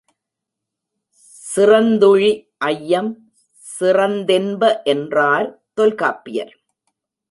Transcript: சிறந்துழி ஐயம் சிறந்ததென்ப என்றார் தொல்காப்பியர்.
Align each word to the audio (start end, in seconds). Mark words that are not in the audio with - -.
சிறந்துழி 1.45 2.31
ஐயம் 2.71 3.11
சிறந்ததென்ப 3.79 4.63
என்றார் 4.83 5.47
தொல்காப்பியர். 5.73 6.53